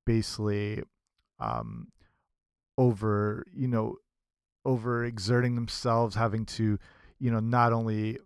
[0.04, 0.82] basically
[1.38, 1.88] um,
[2.76, 3.96] over you know
[4.64, 6.78] over exerting themselves having to
[7.18, 8.18] you know not only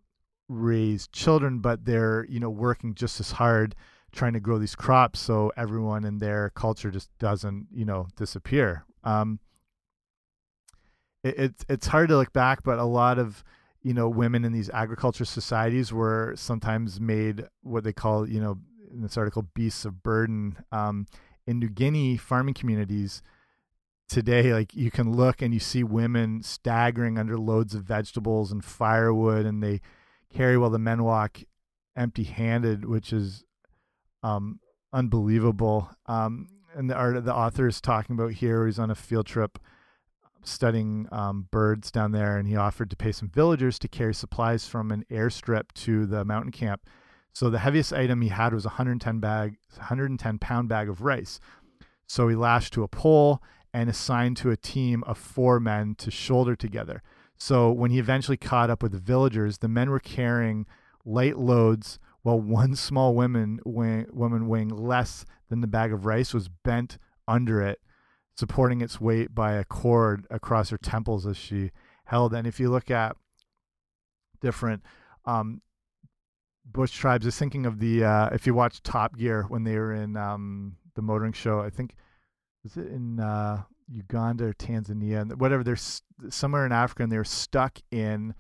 [0.49, 3.75] raise children but they're you know working just as hard
[4.13, 8.85] trying to grow these crops so everyone in their culture just doesn't you know disappear.
[9.05, 9.39] Um
[11.23, 13.45] it, it's it's hard to look back but a lot of
[13.83, 18.59] you know women in these agriculture societies were sometimes made what they call you know
[18.91, 20.57] in this article beasts of burden.
[20.73, 21.07] Um
[21.47, 23.23] in New Guinea farming communities
[24.09, 28.65] today like you can look and you see women staggering under loads of vegetables and
[28.65, 29.81] firewood and they
[30.33, 31.41] carry while the men walk
[31.95, 33.45] empty handed which is
[34.23, 34.61] um,
[34.93, 35.91] unbelievable.
[36.07, 39.59] Um, and the art the author is talking about here he's on a field trip
[40.45, 44.67] studying um, birds down there and he offered to pay some villagers to carry supplies
[44.67, 46.83] from an airstrip to the mountain camp.
[47.33, 51.41] So the heaviest item he had was a 110 bag 110 pound bag of rice.
[52.07, 56.11] So he lashed to a pole and assigned to a team of four men to
[56.11, 57.03] shoulder together.
[57.37, 60.67] So when he eventually caught up with the villagers, the men were carrying
[61.05, 66.49] light loads while one small woman, woman weighing less than the bag of rice was
[66.49, 67.81] bent under it,
[68.35, 71.71] supporting its weight by a cord across her temples as she
[72.05, 72.35] held.
[72.35, 73.17] And if you look at
[74.41, 74.83] different
[75.25, 75.63] um,
[76.65, 79.95] bush tribes, is thinking of the uh, if you watch Top Gear when they were
[79.95, 81.61] in um, the motoring show.
[81.61, 81.95] I think
[82.69, 85.65] was it in uh, Uganda or Tanzania, and whatever.
[85.65, 85.77] They're
[86.31, 88.35] somewhere in Africa, and they're stuck in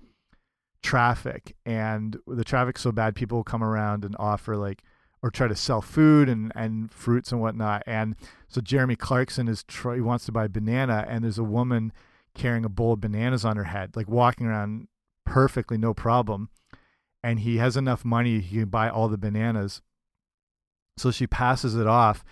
[0.83, 4.83] traffic, and the traffic's so bad, people come around and offer like
[5.21, 7.83] or try to sell food and and fruits and whatnot.
[7.87, 8.17] And
[8.49, 11.93] so Jeremy Clarkson is he wants to buy a banana, and there's a woman
[12.35, 14.89] carrying a bowl of bananas on her head, like walking around
[15.25, 16.51] perfectly no problem.
[17.23, 19.83] And he has enough money he can buy all the bananas.
[20.97, 22.25] So she passes it off,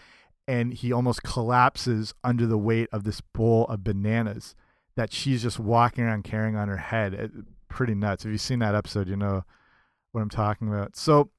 [0.49, 4.55] and he almost collapses under the weight of this bowl of bananas
[4.97, 7.15] that she's just walking around carrying on her head.
[7.15, 7.31] It,
[7.69, 8.25] pretty nuts.
[8.25, 9.45] If you've seen that episode, you know
[10.13, 10.97] what I'm talking about.
[10.97, 11.31] So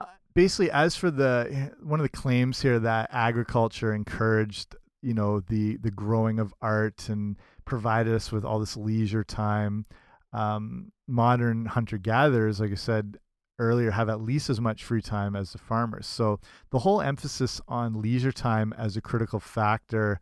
[0.00, 5.40] uh, basically, as for the one of the claims here that agriculture encouraged, you know,
[5.40, 9.86] the the growing of art and provided us with all this leisure time.
[10.32, 13.18] Um, modern hunter gatherers, like I said,
[13.58, 16.06] earlier have at least as much free time as the farmers.
[16.06, 16.40] So
[16.70, 20.20] the whole emphasis on leisure time as a critical factor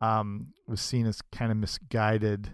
[0.00, 2.52] um, was seen as kind of misguided.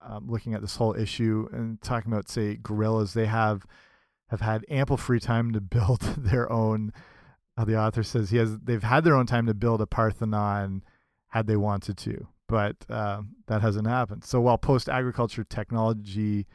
[0.00, 3.64] Um, looking at this whole issue and talking about, say, gorillas, they have
[4.28, 6.92] have had ample free time to build their own.
[7.56, 10.82] Uh, the author says he has they've had their own time to build a Parthenon
[11.28, 14.24] had they wanted to, but uh, that hasn't happened.
[14.24, 16.46] So while post agriculture technology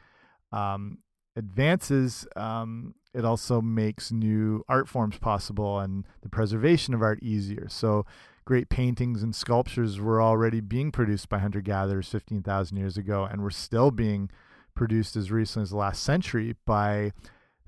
[0.52, 0.98] um,
[1.36, 7.68] advances, um, it also makes new art forms possible and the preservation of art easier.
[7.68, 8.06] So,
[8.44, 13.42] great paintings and sculptures were already being produced by hunter gatherers 15,000 years ago and
[13.42, 14.30] were still being
[14.74, 17.12] produced as recently as the last century by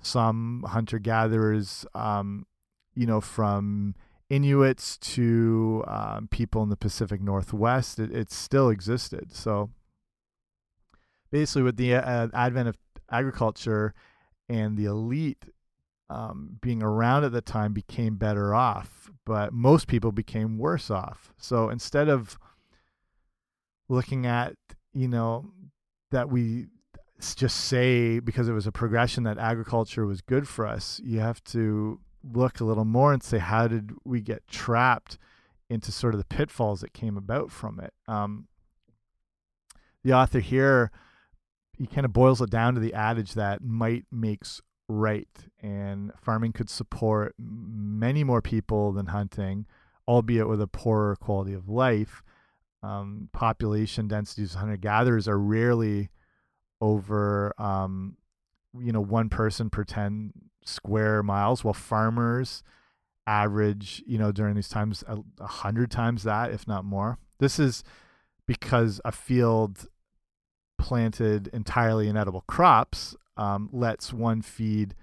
[0.01, 2.47] some hunter gatherers, um,
[2.95, 3.95] you know, from
[4.31, 7.99] Inuits to um, people in the Pacific Northwest.
[7.99, 9.35] It, it still existed.
[9.35, 9.71] So,
[11.31, 12.77] basically, with the uh, advent of
[13.13, 13.95] agriculture
[14.49, 15.45] and the elite
[16.11, 21.33] um, being around at the time became better off, but most people became worse off.
[21.39, 22.39] So instead of
[23.89, 24.55] looking at,
[24.93, 25.47] you know,
[26.11, 26.67] that we
[27.37, 31.43] just say because it was a progression that agriculture was good for us, you have
[31.45, 35.19] to look a little more and say, how did we get trapped
[35.71, 37.95] into sort of the pitfalls that came about from it?
[38.07, 38.49] Um,
[40.05, 40.91] the author here
[41.77, 45.29] he kind of boils it down to the adage that might makes right,
[45.61, 49.67] and farming could support many more people than hunting,
[50.07, 52.23] albeit with a poorer quality of life.
[52.83, 56.11] Um, population densities of hunter gatherers are rarely
[56.81, 58.17] over, um,
[58.79, 60.33] you know, one person per 10
[60.65, 62.63] square miles, while farmers
[63.27, 67.19] average, you know, during these times a, a hundred times that, if not more.
[67.39, 67.85] This is
[68.47, 69.87] because a field
[70.83, 74.95] planted entirely in edible crops um, lets one feed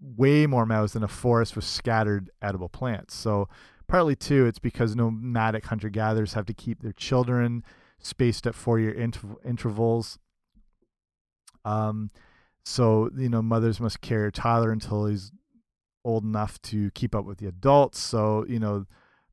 [0.00, 3.14] way more mouths than a forest with scattered edible plants.
[3.14, 3.48] So
[3.86, 7.62] partly too, it's because nomadic hunter gatherers have to keep their children
[8.00, 10.18] spaced at four year interv intervals.
[11.64, 12.10] Um,
[12.64, 15.30] so you know, mothers must carry a toddler until he's
[16.04, 18.00] old enough to keep up with the adults.
[18.00, 18.86] So you know,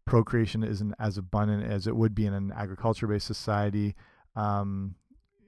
[0.06, 3.96] procreation isn't as abundant as it would be in an agriculture based society.
[4.36, 4.96] Um,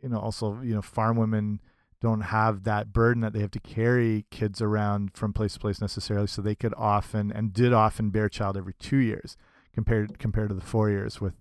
[0.01, 1.59] you know also you know farm women
[2.01, 5.79] don't have that burden that they have to carry kids around from place to place
[5.79, 6.27] necessarily.
[6.27, 9.37] So they could often and did often bear child every two years
[9.73, 11.35] compared compared to the four years with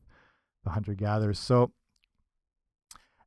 [0.62, 1.38] the hunter gatherers.
[1.38, 1.73] So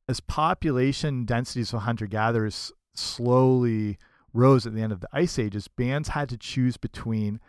[0.08, 3.98] as population densities of hunter gatherers slowly
[4.32, 7.40] rose at the end of the ice ages bands had to choose between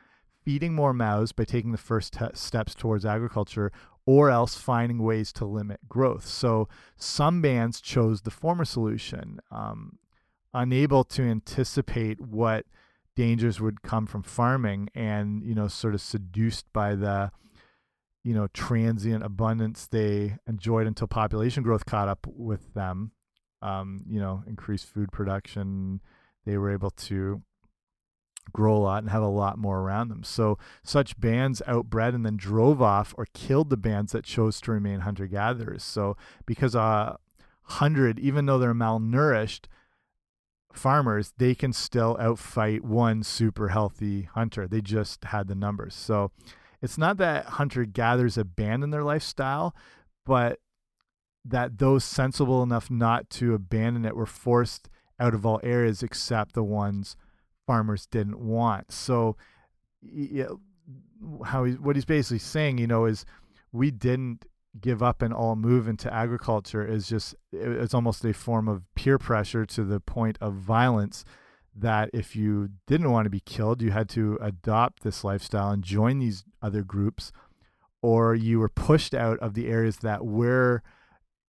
[0.44, 3.72] feeding more mouths by taking the first steps towards agriculture
[4.06, 6.26] or else finding ways to limit growth.
[6.26, 9.98] So some bands chose the former solution, um,
[10.54, 12.66] unable to anticipate what
[13.16, 17.32] dangers would come from farming and, you know, sort of seduced by the,
[18.24, 23.12] you know, transient abundance they enjoyed until population growth caught up with them.
[23.62, 26.02] Um, you know, increased food production.
[26.46, 27.42] They were able to
[28.54, 30.24] grow a lot and have a lot more around them.
[30.24, 34.72] So such bands outbred and then drove off or killed the bands that chose to
[34.72, 35.84] remain hunter gatherers.
[35.84, 36.16] So
[36.46, 37.18] because a
[37.64, 39.66] hundred, even though they're malnourished
[40.74, 44.68] farmers, they can still outfight one super healthy hunter.
[44.68, 45.96] They just had the numbers.
[45.96, 46.32] So
[46.82, 49.76] it's not that hunter gatherers abandon their lifestyle,
[50.26, 50.60] but
[51.44, 54.90] that those sensible enough not to abandon it were forced
[55.20, 57.16] out of all areas except the ones
[57.66, 58.92] farmers didn't want.
[58.92, 59.38] So,
[60.02, 60.48] yeah,
[61.46, 63.26] how he, what he's basically saying, you know, is
[63.72, 64.46] we didn't
[64.80, 69.18] give up and all move into agriculture is just it's almost a form of peer
[69.18, 71.24] pressure to the point of violence
[71.76, 75.84] that if you didn't want to be killed, you had to adopt this lifestyle and
[75.84, 77.32] join these other groups,
[78.02, 80.82] or you were pushed out of the areas that were,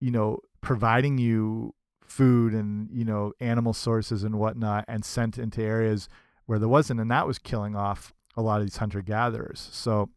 [0.01, 1.75] you know, providing you
[2.15, 6.09] food and you know animal sources and whatnot, and sent into areas
[6.47, 9.69] where there wasn't, and that was killing off a lot of these hunter gatherers.
[9.73, 10.11] So,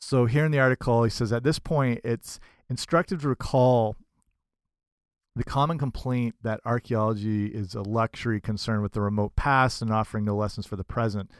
[0.00, 3.96] so here in the article, he says at this point, it's instructive to recall
[5.36, 10.24] the common complaint that archaeology is a luxury concerned with the remote past and offering
[10.24, 11.30] no lessons for the present.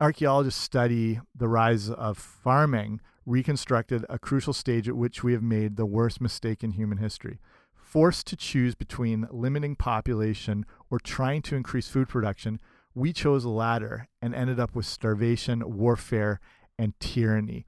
[0.00, 5.76] Archaeologists study the rise of farming, reconstructed a crucial stage at which we have made
[5.76, 7.38] the worst mistake in human history.
[7.88, 12.60] Forced to choose between limiting population or trying to increase food production,
[12.94, 16.38] we chose the latter and ended up with starvation, warfare,
[16.78, 17.64] and tyranny.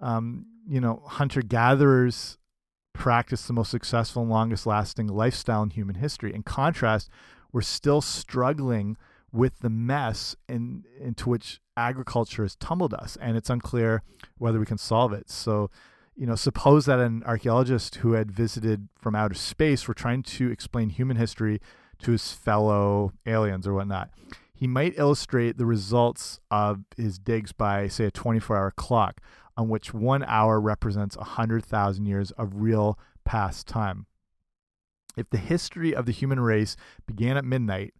[0.00, 2.38] Um, you know, hunter gatherers
[2.94, 6.34] practiced the most successful and longest lasting lifestyle in human history.
[6.34, 7.10] In contrast,
[7.52, 8.96] we're still struggling
[9.32, 14.02] with the mess in, into which agriculture has tumbled us, and it's unclear
[14.38, 15.28] whether we can solve it.
[15.28, 15.70] So,
[16.22, 20.52] you know, suppose that an archaeologist who had visited from outer space were trying to
[20.52, 21.60] explain human history
[21.98, 24.08] to his fellow aliens or whatnot.
[24.54, 29.20] He might illustrate the results of his digs by, say, a 24 hour clock
[29.56, 34.06] on which one hour represents 100,000 years of real past time.
[35.16, 37.94] If the history of the human race began at midnight,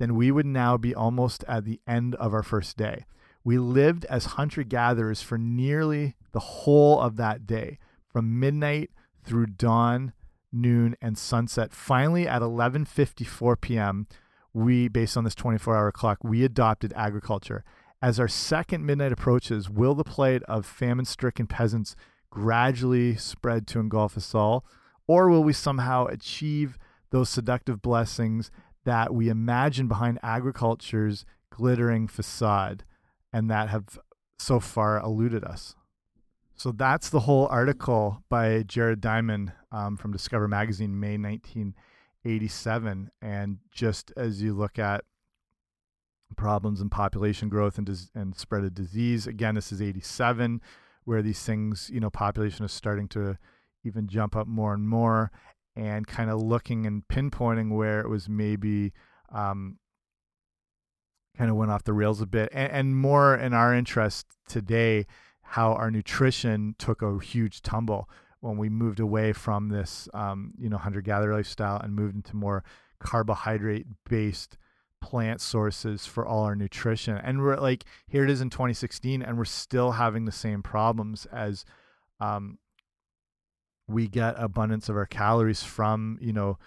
[0.00, 3.04] then we would now be almost at the end of our first day.
[3.44, 8.90] We lived as hunter gatherers for nearly the whole of that day, from midnight
[9.24, 10.12] through dawn,
[10.52, 11.72] noon, and sunset.
[11.72, 14.06] Finally, at 11:54 p.m.,
[14.52, 17.64] we, based on this 24-hour clock, we adopted agriculture.
[18.02, 21.94] As our second midnight approaches, will the plight of famine stricken peasants
[22.30, 24.64] gradually spread to engulf us all?
[25.06, 26.78] Or will we somehow achieve
[27.10, 28.50] those seductive blessings
[28.84, 32.84] that we imagine behind agriculture's glittering facade
[33.32, 33.98] and that have
[34.38, 35.74] so far eluded us?
[36.54, 43.10] So that's the whole article by Jared Diamond um, from Discover Magazine, May 1987.
[43.22, 45.04] And just as you look at
[46.36, 49.26] problems in population growth and, and spread of disease.
[49.26, 50.60] Again, this is 87,
[51.04, 53.38] where these things, you know, population is starting to
[53.84, 55.30] even jump up more and more,
[55.76, 58.92] and kind of looking and pinpointing where it was maybe
[59.32, 59.78] um,
[61.36, 65.06] kind of went off the rails a bit, and, and more in our interest today,
[65.42, 68.08] how our nutrition took a huge tumble
[68.40, 72.36] when we moved away from this, um, you know, hunter gatherer lifestyle and moved into
[72.36, 72.64] more
[72.98, 74.56] carbohydrate based
[75.00, 77.16] plant sources for all our nutrition.
[77.16, 81.26] And we're like, here it is in 2016, and we're still having the same problems
[81.32, 81.64] as
[82.20, 82.58] um,
[83.88, 86.58] we get abundance of our calories from, you know,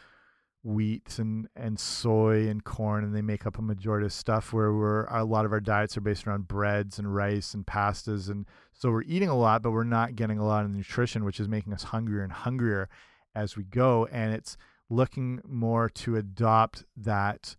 [0.64, 4.72] wheat and and soy and corn and they make up a majority of stuff where
[4.74, 8.46] we're a lot of our diets are based around breads and rice and pastas and
[8.72, 11.50] so we're eating a lot but we're not getting a lot of nutrition which is
[11.50, 12.88] making us hungrier and hungrier
[13.36, 14.56] as we go and it's
[14.90, 17.56] looking more to adopt that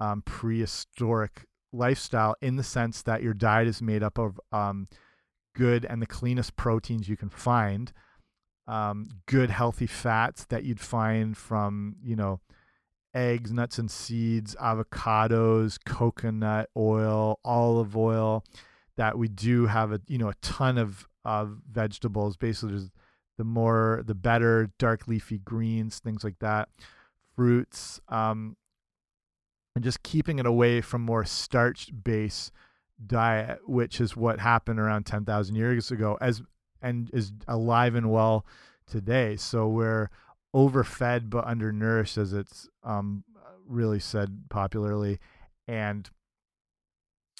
[0.00, 4.88] um, prehistoric lifestyle in the sense that your diet is made up of um,
[5.54, 7.92] good and the cleanest proteins you can find,
[8.68, 12.40] um, good healthy fats that you'd find from you know
[13.14, 18.44] eggs, nuts and seeds, avocados, coconut oil, olive oil.
[18.96, 22.36] That we do have a you know a ton of of vegetables.
[22.36, 22.90] Basically,
[23.38, 26.68] the more the better, dark leafy greens, things like that,
[27.34, 28.00] fruits.
[28.08, 28.56] Um,
[29.74, 32.50] and just keeping it away from more starch based
[33.06, 36.42] diet, which is what happened around 10,000 years ago, as
[36.82, 38.44] and is alive and well
[38.86, 39.36] today.
[39.36, 40.10] So we're
[40.54, 43.24] overfed but undernourished, as it's um,
[43.66, 45.18] really said popularly,
[45.66, 46.08] and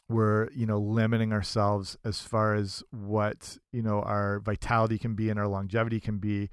[0.08, 5.28] we're you know limiting ourselves as far as what you know our vitality can be
[5.28, 6.50] and our longevity can be,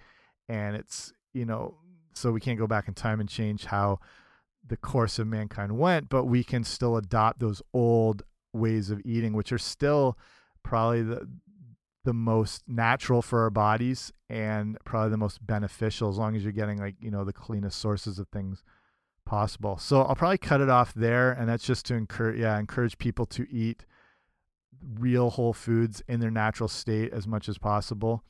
[0.50, 1.76] and it's you know
[2.14, 4.00] so we can't go back in time and change how
[4.68, 8.24] the course of mankind went, but we can still adopt those old
[8.54, 10.18] ways of eating, which are still
[10.64, 11.28] probably the
[12.06, 16.54] the most natural for our bodies and probably the most beneficial as long as you're
[16.54, 18.64] getting like you know the cleanest sources of things
[19.26, 19.78] possible.
[19.78, 23.26] So I'll probably cut it off there, and that's just to encourage yeah encourage people
[23.28, 23.86] to eat
[25.00, 28.24] real whole foods in their natural state as much as possible.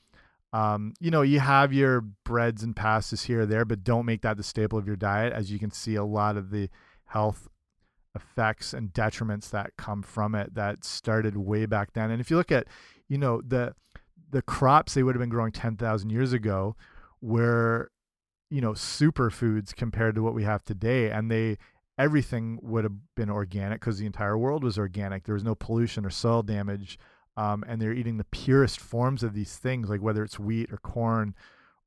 [0.54, 4.22] Um, you know, you have your breads and pastas here or there, but don't make
[4.22, 5.34] that the staple of your diet.
[5.34, 6.70] As you can see, a lot of the
[7.08, 7.50] health
[8.16, 12.10] effects and detriments that come from it that started way back then.
[12.10, 12.68] And if you look at,
[13.10, 13.74] you know, the
[14.32, 16.76] the crops they would have been growing 10,000 years ago
[17.22, 17.92] were,
[18.50, 21.10] you know, superfoods compared to what we have today.
[21.10, 21.58] And they
[21.98, 25.24] everything would have been organic because the entire world was organic.
[25.24, 27.00] There was no pollution or soil damage.
[27.38, 30.78] Um, and they're eating the purest forms of these things, like whether it's wheat or
[30.78, 31.36] corn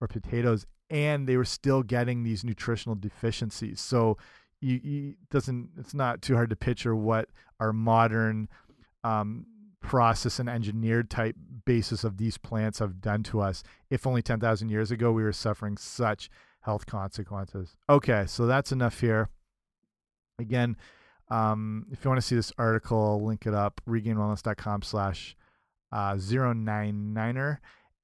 [0.00, 3.80] or potatoes, and they were still getting these nutritional deficiencies.
[3.80, 4.18] So
[4.60, 7.28] you, you doesn't it's not too hard to picture what
[7.60, 8.48] our modern
[9.04, 9.46] um,
[9.80, 13.62] process and engineered type basis of these plants have done to us.
[13.90, 16.30] If only 10,000 years ago we were suffering such
[16.62, 17.76] health consequences.
[17.88, 19.28] Okay, so that's enough here.
[20.38, 20.76] Again,
[21.30, 25.36] um, if you want to see this article, I'll link it up, regainedwellness.com slash
[25.92, 27.58] uh, 099er,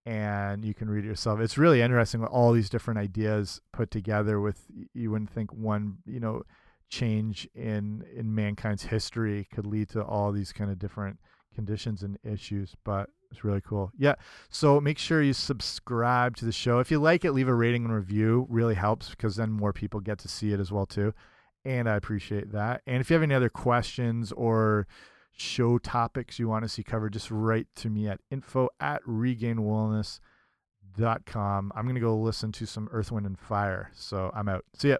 [0.07, 1.41] and you can read it yourself.
[1.41, 5.99] It's really interesting with all these different ideas put together with, you wouldn't think one,
[6.07, 6.43] you know,
[6.91, 11.18] change in in mankind's history could lead to all these kind of different
[11.55, 13.92] conditions and issues, but it's really cool.
[13.98, 14.14] Yeah.
[14.48, 16.78] So make sure you subscribe to the show.
[16.78, 18.46] If you like it, leave a rating and review.
[18.48, 21.12] Really helps because then more people get to see it as well too.
[21.64, 22.82] And I appreciate that.
[22.86, 24.86] And if you have any other questions or
[25.32, 31.72] show topics you want to see covered, just write to me at info at regainedwellness.com.
[31.74, 33.90] I'm going to go listen to some Earth, Wind, and Fire.
[33.94, 34.64] So I'm out.
[34.74, 34.98] See ya.